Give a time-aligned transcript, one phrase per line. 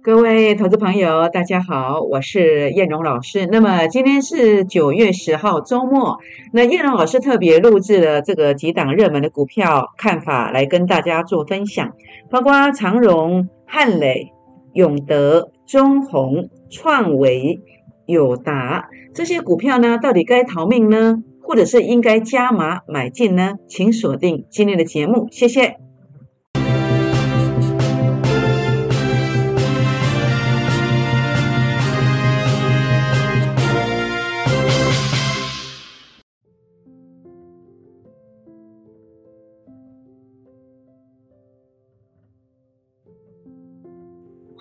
[0.00, 3.46] 各位投资朋友，大家好，我是燕荣老师。
[3.46, 6.18] 那么今天是九月十号周末，
[6.52, 11.92] 那燕荣老师特别录制了这个几档热门的股票看法来跟大家做分享，
[12.30, 14.32] 包括长荣、汉磊、
[14.72, 17.60] 永德、中宏、创维、
[18.06, 23.54] 友达这些股票呢，到底该逃命呢，或者是应该加码买进呢？
[23.66, 25.87] 请锁定今天的节目，谢谢。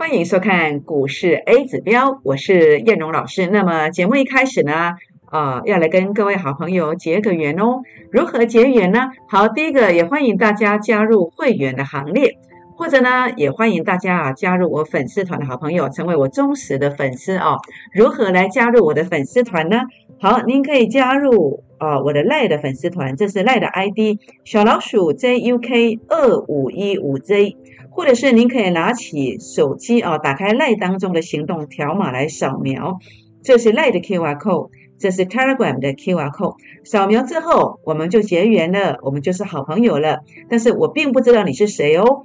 [0.08, 3.48] 欢迎收看股市 A 指标，我是燕荣老师。
[3.48, 4.94] 那么节目一开始呢，
[5.26, 7.82] 啊，要来跟各位好朋友结个缘哦。
[8.10, 9.10] 如何结缘呢？
[9.28, 12.38] 好，第一个也欢迎大家加入会员的行列，
[12.78, 17.58] 或者呢，也欢迎大家啊加入我粉丝团的好朋友，成为我忠实的粉丝哦。
[17.94, 19.82] 如何来加入我的粉丝团呢？
[20.22, 27.58] 好，您可以加入啊我的赖的粉丝团，这是赖的 ID 小老鼠 JUK 二五一五 Z。
[27.98, 33.00] 或者是您可以拿起手机啊，打开赖当中的行动条码来扫描，
[33.42, 36.54] 这是赖的 QR code，这是 Telegram 的 QR code。
[36.84, 40.20] 扫描之后，我们就结缘了，我们就是好朋友了。
[40.48, 42.22] 但是我并不知道你是谁哦，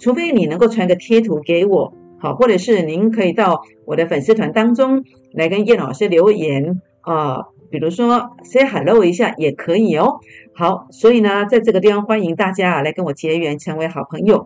[0.00, 7.36] 除非你能够传个贴图给我，好，或者是您可以到我的粉丝团当中来跟叶老师留言啊，
[7.70, 10.16] 比如说 say hello 一下也可以哦。
[10.56, 14.44] 好，所以呢，在这个地方欢迎大家来跟我结缘，成为好朋友。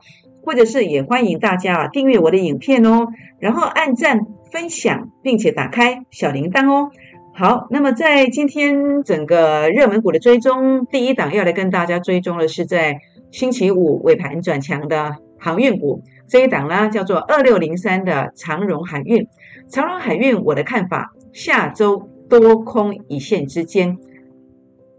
[0.49, 3.07] 或者是也欢迎大家啊订阅我的影片哦，
[3.39, 4.19] 然后按赞、
[4.51, 6.89] 分享，并且打开小铃铛哦。
[7.35, 12.97] 好，那么在今天整个热门股的追踪，第一档要来跟大家追踪的是在
[13.31, 19.27] 星期五尾盘转强的航运股，这一档呢叫做二六零三的长荣海运。
[19.69, 23.99] 长荣海运，我的看法，下周多空一线之间，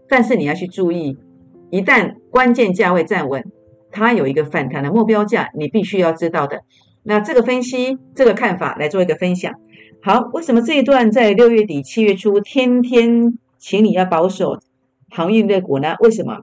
[0.08, 1.18] 但是你要去注意，
[1.70, 3.44] 一旦关键价位站稳。
[3.90, 6.60] 它有一个反弹的目标价，你必须要知道的。
[7.02, 9.52] 那这个分析、这个看法来做一个分享。
[10.02, 14.58] 好，为什么这一段在六月底、七月初天天请你要保守
[15.10, 15.94] 航运类股呢？
[16.00, 16.40] 为什么？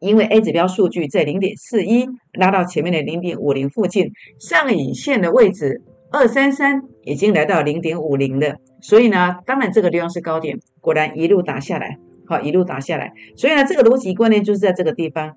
[0.00, 4.10] 因为 A 指标数据在零点四一拉到前面的零点五零附近，
[4.40, 8.56] 上影线的位置二三三已经来到零点五零了。
[8.80, 13.12] 所以呢，当然这个地方是高点，果然一路打下来，好，一路打下来。
[13.36, 15.32] 所以呢，这个逻辑观念就是在这个地方。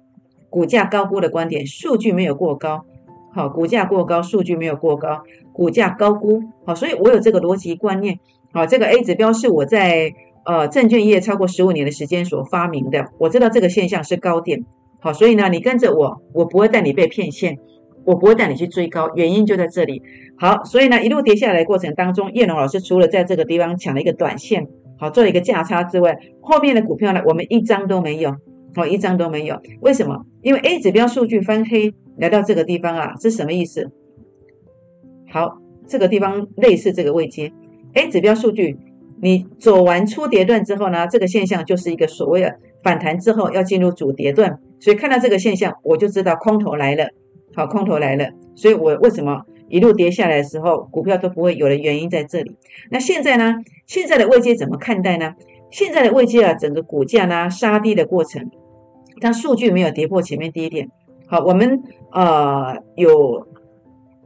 [0.56, 2.86] 股价高估的观点，数据没有过高，
[3.34, 5.22] 好，股价过高，数据没有过高，
[5.52, 8.18] 股价高估，好，所以我有这个逻辑观念，
[8.54, 10.14] 好，这个 A 指标是我在
[10.46, 14.64] 呃证券业超过十五年的时间所发明的，我知道这个现象是高点，
[15.02, 17.58] 好，所以呢，你跟着我，我不会带你被骗线，
[18.06, 20.02] 我不会带你去追高，原因就在这里，
[20.38, 24.66] 好，所以呢，一路跌下来过程当中，叶龙老师除了在这个地方抢了一个短线，
[24.98, 28.34] 好，做了一个价差之外，后面的股票呢，我们一张都没有。
[28.76, 30.26] 哦，一张都没有，为什么？
[30.42, 33.92] 因为 A 指标数据翻黑来到这个地方啊，是什么意思？
[35.32, 37.52] 好，这个地方类似这个位阶
[37.94, 38.78] ，A 指标数据
[39.22, 47.08] 你走完初跌段之后呢，这个现象就是一个所谓的反弹之后要进入主跌段，所以看到这个现象，我就知道空头来了。
[47.56, 52.58] 好，空头来了，所以我为什么一路跌下来的时候，股票都不会有的原因在这里。
[52.92, 53.56] 那现在呢？
[53.88, 55.34] 现在的位阶怎么看待呢？
[55.72, 58.50] 现在的位阶啊，整个股价呢杀低的过程。
[59.22, 60.90] 但数据没有跌破前面低点，
[61.28, 61.82] 好，我们
[62.12, 63.48] 呃有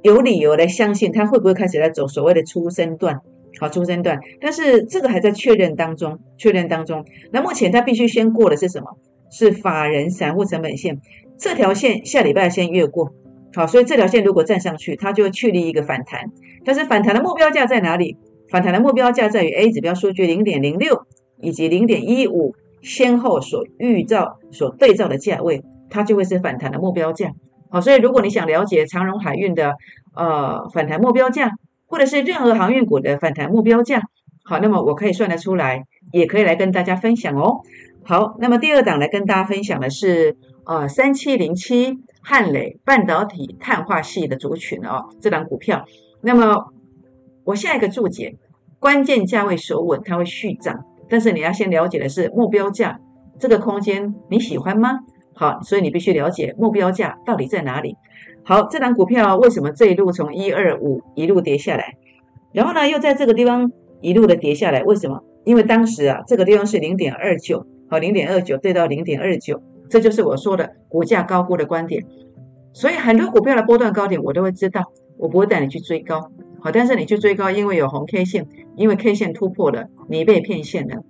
[0.01, 3.19] 有理由来相信它会不会开始来走所谓的出生段，
[3.59, 7.05] 好，出生段，但是这个还在确认当中，确认当中。
[7.31, 8.88] 那目前它必须先过的是什么？
[9.31, 10.99] 是法人散户成本线
[11.38, 13.13] 这条线，下礼拜先越过，
[13.53, 16.31] 好，所以这条线如果站上去，它就会确立一个反弹。
[16.66, 18.17] 但是反弹的目标价在哪里？
[18.49, 21.05] 反弹的目标价在于 A 指标数据零点零六
[21.39, 22.55] 以及零点一五。
[22.81, 27.31] 先后所预兆、所对照的价位，它就会是反弹的目标价。
[27.69, 29.75] 好，所以如果你想了解长荣海运的
[30.16, 31.51] 呃反弹目标价，
[31.87, 34.02] 或者是任何航运股的反弹目标价，
[34.43, 37.59] 好，那么我可以算得出来，也可以来跟大家分享哦。
[38.03, 40.35] 好，那么第二档来跟大家分享的是
[40.66, 45.85] 呃三七零七汉磊半导体碳化系的族群哦，这档股票。
[46.22, 46.73] 那么
[47.43, 48.35] 我下一个注解，
[48.79, 50.85] 关键价位守稳，它会续涨。
[51.09, 53.00] 但是你要先了解的是目标价
[53.40, 55.00] 这个空间你喜欢吗？
[55.34, 57.96] 好，所以你必须了解目标价到底在哪里。
[58.44, 61.96] 好，这档股票为什么这一路从一二五一路跌下来，
[62.52, 63.72] 然后呢又在这个地方
[64.02, 64.84] 一路的跌下来？
[64.84, 65.23] 为什么？
[65.46, 72.03] 因为当时啊这个地方是零点二九，好，零点二九对到零点二九，这就是我说的股价高估的观点。
[72.73, 74.84] 所以很多股票的波段高点我都会知道，
[75.17, 76.29] 我不会带你去追高。
[76.61, 81.03] 好，但是你去追高，因为有红 K 线，因为 K 线突破了，你被骗线了。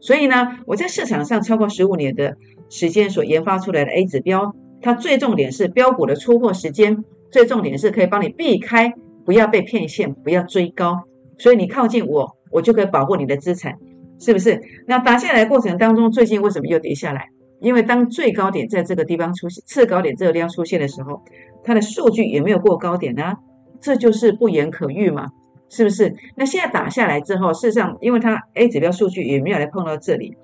[0.00, 2.36] 所以呢，我在市场上超过十五年的
[2.68, 8.92] 时间所研发出来的 A 指标，它最重点是标股的出货时间，最重点是可以帮你避开，
[9.24, 10.98] 不要被骗线，不要追高。
[11.38, 13.74] 所以你靠近我，我就可以保护你的资产，
[14.18, 14.60] 是不是？
[14.86, 17.26] 那打下来过程当中，最近为什么又跌下来？
[17.60, 21.22] 因为当最高点在这个地方出现，次高点这个地方出现的时候，
[21.62, 23.36] 它的数据也没有过高点啊，
[23.80, 25.26] 这就是不言可喻嘛。
[25.72, 26.12] 是不是？
[26.34, 30.36] 那现在打下来之后，事实上，因为它 A 指标数据也没有来碰到这里，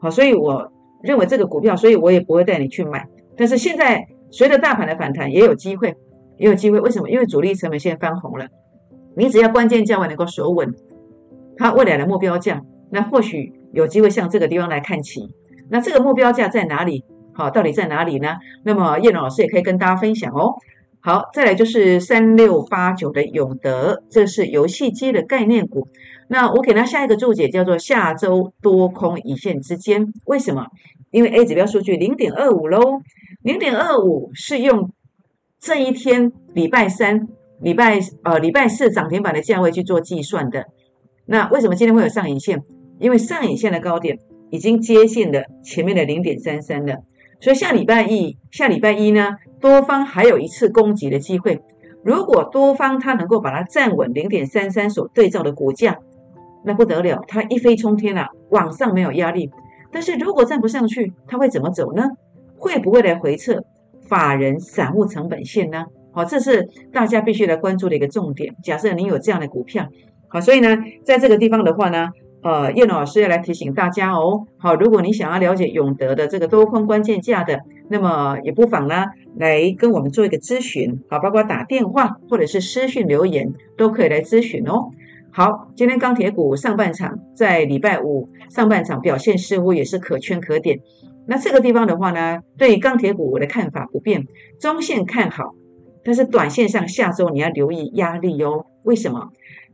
[0.00, 0.70] 好，所以我
[1.02, 3.04] 认为这个股票，所以我也不会带你去买。
[3.36, 5.96] 但是现在随着大盘的反弹，也有机会，
[6.36, 6.78] 也有机会。
[6.78, 7.10] 为什么？
[7.10, 8.46] 因为主力成本线翻红了，
[9.16, 10.72] 你只要关键价位能够守稳，
[11.56, 12.62] 它未来的目标价，
[12.92, 15.28] 那或许有机会向这个地方来看齐。
[15.70, 17.04] 那这个目标价在哪里？
[17.34, 18.36] 好，到底在哪里呢？
[18.64, 20.54] 那么叶龙老师也可以跟大家分享哦。
[21.08, 25.88] 好，再来就是三六八九的永德，这是游戏机的概念股。
[26.28, 30.12] 那我给它下一个注解，叫做下周多空一线之间。
[30.26, 30.66] 为什么？
[31.10, 33.00] 因为 A 指标数据零点二五喽，
[33.42, 34.92] 零点二五是用
[35.58, 37.26] 这一天礼拜三、
[37.62, 40.66] 礼拜呃礼拜四涨停板的价位去做计算的。
[41.24, 42.62] 那为什么今天会有上影线？
[43.00, 44.18] 因为上影线的高点
[44.50, 46.96] 已经接近了前面的零点三三了。
[47.40, 49.36] 所以下礼拜一，下礼拜一呢？
[49.60, 51.60] 多方还有一次攻击的机会，
[52.04, 55.98] 如果多方它能够把它站稳零点三三所对照的股价，
[56.64, 59.50] 那不得了，它一飞冲天了，往上没有压力。
[59.90, 62.04] 但是如果站不上去，它会怎么走呢？
[62.56, 63.62] 会不会来回撤
[64.08, 65.86] 法人散户成本线呢？
[66.12, 68.54] 好，这是大家必须来关注的一个重点。
[68.64, 69.86] 假设你有这样的股票，
[70.28, 72.08] 好，所以呢，在这个地方的话呢。
[72.42, 74.46] 呃，叶老师要来提醒大家哦。
[74.58, 79.06] 好，如果你想要了解永德的这个多空关键价的，那么也不妨呢
[79.36, 81.00] 来跟我们做一个咨询。
[81.10, 84.88] 好，包括打电话或者是私讯留言都可以来咨询哦。
[85.32, 90.78] 好，今天钢铁股上半场在礼拜五上半场表现似乎也是可圈可点。
[91.26, 94.24] 那这个地方的话呢，对钢铁股我的看法不变，
[94.60, 95.54] 中线看好，
[96.04, 98.64] 但是短线上下周你要留意压力哦。
[98.84, 99.28] 为什么？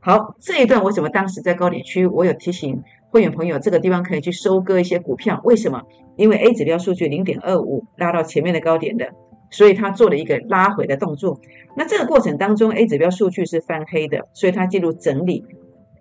[0.06, 2.78] 好，这一段为什么当时在高点区，我有提醒
[3.08, 5.40] 会员朋友，这个地方可以去收割一些股票。
[5.44, 5.80] 为什么？
[6.16, 9.08] 因为 A 指标数据零点二五拉到前面的高点的，
[9.50, 11.40] 所以它做了一个拉回的动作。
[11.74, 15.42] 那这个过程当中，A 指标数据是翻黑的，所以它进入整理，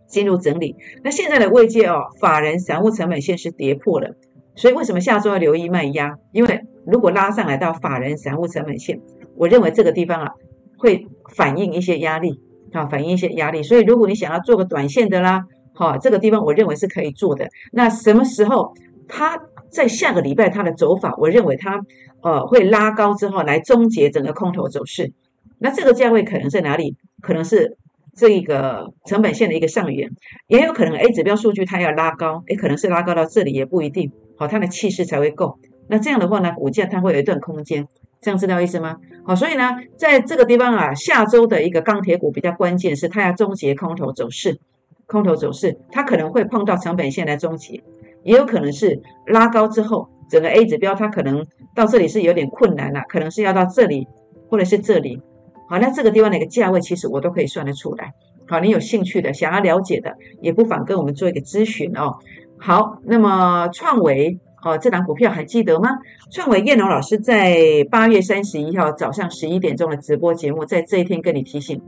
[0.05, 0.75] 进入整理。
[1.01, 4.13] 那现在的位阶哦，法人散户成本线是跌破了，
[4.53, 6.13] 所以为什么下周要留意卖压？
[6.33, 9.00] 因为如果拉上来到法人散户成本线，
[9.38, 10.29] 我认为这个地方啊
[10.77, 11.07] 会
[11.38, 12.41] 反映一些压力。
[12.73, 15.43] 啊，反映一些压力，所以如果你想要做个短线的啦，
[15.73, 17.47] 好，这个地方我认为是可以做的。
[17.71, 18.73] 那什么时候
[19.07, 19.39] 它
[19.69, 21.79] 在下个礼拜它的走法，我认为它
[22.21, 25.11] 呃会拉高之后来终结整个空头走势。
[25.59, 26.95] 那这个价位可能在哪里？
[27.21, 27.77] 可能是
[28.15, 30.09] 这一个成本线的一个上缘，
[30.47, 34.11] 也有可能 A 指标数据它要拉高，也可能是拉高到这里也不一定。
[34.37, 35.57] 好，它的气势才会够。
[35.87, 37.87] 那这样的话呢，股价它会有一段空间。
[38.23, 38.95] 这样知道意思吗？
[39.25, 44.57] 好，所以呢，在这个地方啊，下周的一个钢铁股比较关键，是它要终结空头走势。
[45.05, 47.83] 空头走势，它可能会碰到成本线来终结，
[48.23, 54.07] 也有可能是拉高之后，整个 A 指标它可能到这里是有点困难了，可能是要到这里
[54.49, 55.21] 或者是这里。
[55.69, 58.11] 好，那这个地方的一个价位，其实我都可以算得出来。
[58.47, 62.17] 好，你有兴趣的，想要了解的，也不妨跟我们做一个咨询哦。
[62.57, 64.39] 好，那么创维。
[64.65, 65.89] 哦，这档股票还记得吗？
[66.32, 67.58] 创维叶龙老师在
[67.91, 71.82] 八月三十一号早上十一点钟的直播节目，在这一天跟你提醒，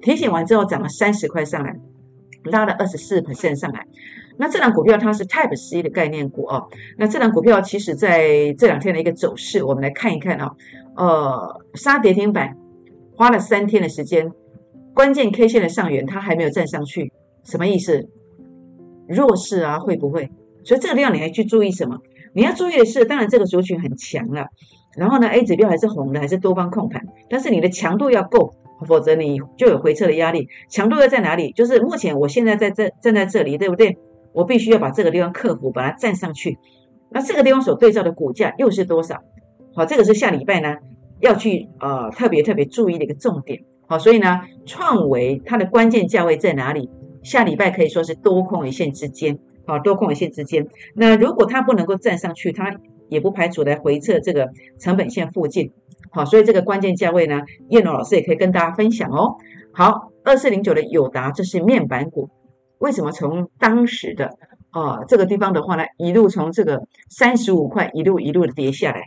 [0.00, 1.76] 提醒完之后涨了三十块上来，
[2.44, 3.86] 拉了二十四%上来。
[4.38, 6.66] 那这档股票它是 Type C 的概念股哦。
[6.96, 10.56] 那这档股票其实在这两天的一个走势，我们来看一看哦。
[10.96, 12.56] 呃，杀跌停板
[13.14, 14.32] 花了三天的时间，
[14.94, 17.12] 关键 K 线的上缘它还没有站上去，
[17.44, 18.08] 什么意思？
[19.06, 20.30] 弱势啊，会不会？
[20.64, 21.98] 所以这个地方你还去注意什么？
[22.34, 24.46] 你要注意的是，当然这个族群很强了，
[24.96, 28.54] 然后呢，A 指标还是红的，还是多方控盘，但是你的强度要够，
[28.86, 30.48] 否则你就有回撤的压力。
[30.70, 31.52] 强度要在哪里？
[31.52, 33.96] 就是目前我现在在这站在这里，对不对？
[34.32, 36.56] 我必须要把这个地方克服，把它站上去。
[37.10, 39.20] 那这个地方所对照的股价又是多少？
[39.74, 40.74] 好，这个是下礼拜呢
[41.20, 43.60] 要去呃特别特别注意的一个重点。
[43.86, 46.88] 好，所以呢，创维它的关键价位在哪里？
[47.22, 49.38] 下礼拜可以说是多空一线之间。
[49.66, 52.74] 好，多空线之间，那如果它不能够站上去，它
[53.08, 55.70] 也不排除来回测这个成本线附近。
[56.10, 59.36] 好，所以这个关键价位呢，叶龙老师也可以跟大家分享哦。
[59.72, 62.28] 好，二四零九的友达，这是面板股，
[62.78, 64.36] 为什么从当时的
[64.70, 69.06] 啊这个地方的话呢，一路从这个三十五块一路一路的跌下来？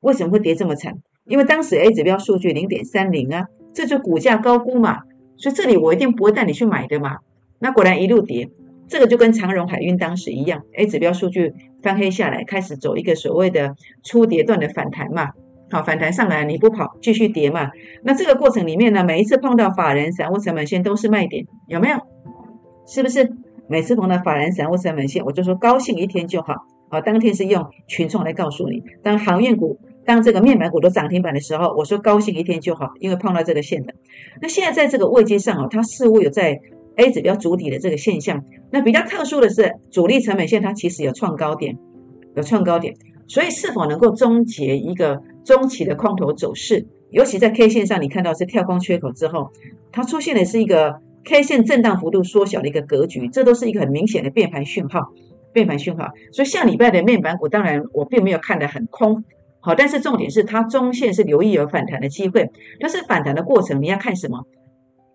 [0.00, 0.94] 为什么会跌这么惨？
[1.24, 4.98] 因为当时 A 指标数据零点三零啊，这就股价高估嘛。
[5.36, 7.18] 所以这里我一定不会带你去买的嘛。
[7.60, 8.50] 那果然一路跌，
[8.92, 11.50] 这个就跟长荣海运当时一样，A 指标数据
[11.82, 15.30] 翻黑下来，开始走一个所谓的初跌段的反弹嘛。
[15.70, 17.70] 好，反弹上来你不跑，继续跌嘛。
[18.04, 21.96] 那这个过程里面呢，每一次碰到法人散户成本线都是卖点，有没有？
[22.86, 23.26] 是不是？
[23.66, 26.54] 每次碰到法人散户成本线，我就说高兴一天就好。
[26.90, 33.94] 好，当天是用群众来告诉你，当航运股、当这个面板股都涨停板的时候，我说高兴一天就好，因为碰到这个线的。
[34.42, 36.60] 那现在在这个位阶上哦，它似乎有在
[36.96, 38.44] A 指标主底的这个现象。
[38.70, 41.76] 那比较特殊的是，主力成本线它其实有创高点，
[42.36, 42.94] 有创高点，
[43.26, 45.22] 所以是否能够终结一个？
[45.44, 49.50] 中期的空头走势，尤其在 K 线上，你看到是跳空缺口之后，
[49.90, 50.94] 它出现的是一个
[51.24, 55.08] K 线震荡幅度缩小的一个格局，这都是一个很明显的变盘讯号。
[55.52, 59.24] 变盘讯号，所以下礼拜的面板股，当然我并没有看得很空，
[59.58, 64.46] 好，但是重点是它中线是留意有反弹的机会，但是反弹的过程你要看什么？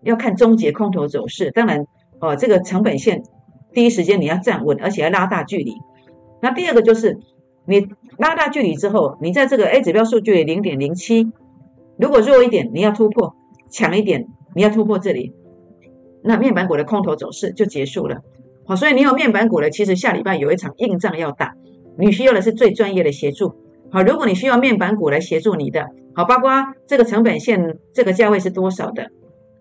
[0.02, 1.50] 要看终结空头走势。
[1.50, 1.84] 当然，
[2.20, 3.22] 哦，这个成本线
[3.72, 5.74] 第一时间你要站稳，而且要拉大距离。
[6.42, 7.18] 那第二个就是。
[7.70, 7.86] 你
[8.16, 11.30] 拉大距离之后，你在这个 A 指标数据零点零七，
[11.98, 13.34] 如果弱一点，你要突破；
[13.70, 15.34] 强一点，你要突破这里，
[16.22, 18.22] 那面板股的空头走势就结束了。
[18.64, 21.52] 好，所以你有面板股的，其实下礼拜有一场硬仗要打，
[21.98, 23.54] 你需要的是最专业的协助。
[23.90, 26.50] 好，如果你需要面板股来协助你的，好，包括
[26.86, 29.10] 这个成本线这个价位是多少的，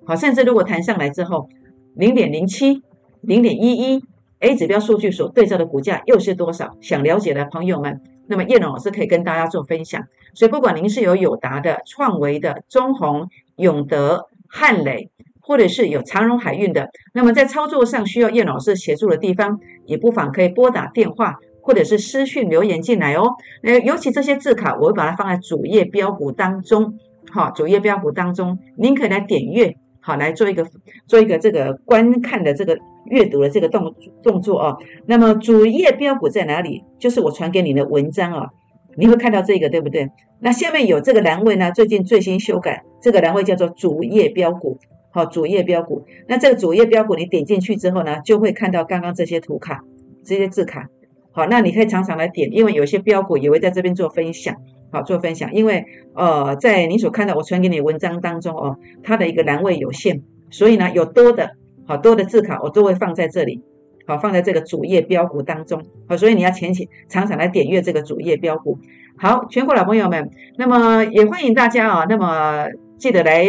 [0.08, 1.50] 好，甚至如果弹上来之后
[1.96, 2.82] 零点零七、
[3.22, 4.04] 零点一一。
[4.40, 6.78] A 指标数据所对照的股价又是多少？
[6.80, 10.04] 想了解的朋友们，那么叶龙老师可以跟大家做分享。
[10.36, 15.10] 所以，不管您是有友达的、创维的、中宏、永德、汉磊，
[15.42, 23.32] 或者是有长荣海运的，那么在操作上需要叶老师协助的地方，也不妨可以拨打电话或者是私讯留言进来哦。
[23.64, 26.94] 呃，尤其这些字卡，我会把它放在主页标股当中，
[27.32, 29.76] 好，主页标股当中，您可以来点阅。
[30.08, 30.66] 好，来做一个
[31.06, 34.78] 做一个这个观看的这个阅读的这个动动作哦。
[35.06, 36.82] 那么主页标股在哪里？
[36.98, 38.50] 就是我传给你的文章哦，
[38.96, 40.10] 你会看到这个对不对？
[40.40, 44.78] 那下面有这个栏位呢，最近最新修改，这个栏位叫做主页标股。
[45.12, 46.06] 好，主页标股。
[46.30, 49.84] 那这个主页标股，你点进去之后呢，就会看到刚刚这些图卡、
[50.24, 50.88] 这些字卡。
[51.34, 54.56] 好，那你可以常常来点，因为有些标股也会在这边做分享。
[54.92, 55.84] 好做分享，因为
[56.16, 61.52] 呃，在你所看到我传给你文章当中哦，它的一个栏位有限，所以呢，有多的
[61.86, 63.62] 好多的字卡我都会放在这里，
[64.06, 68.78] 好放在这个主页标股当中，好，所以你要前期常常来点阅这个主页标股。
[69.20, 72.68] 好，全国老朋友们，那么也欢迎大家啊，那么
[72.98, 73.48] 记得来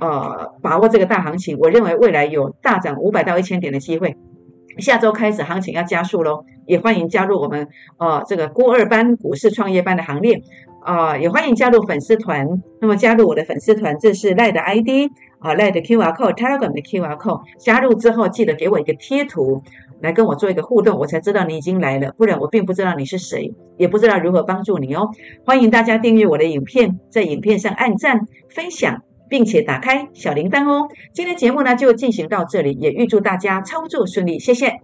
[0.00, 4.16] 呃把握这个大行情，我认为未来有大涨五百到一千点的机会。
[4.78, 10.42] 下周开始行情要加速喽，也欢迎加入我们呃这个郭二班股市创业班的行列。
[10.84, 12.46] 啊，也欢迎加入粉丝团。
[12.80, 17.40] 那么加入我的粉丝团，这是赖的 ID 啊，赖的 QR code，Telegram 的 QR code。
[17.58, 19.62] 加入之后，记得给我一个贴图，
[20.02, 25.08] 来跟我做一个互动，我才知道你已经来了，不然我并不知道你是谁，也不知道如何帮助你哦。
[25.46, 29.00] 欢迎大家订阅我的影片，在影片上按赞、分享，
[29.30, 30.88] 并且打开小铃铛哦。
[31.14, 34.83] 今天节目呢就进行到这里，也预祝大家操作顺利，谢谢。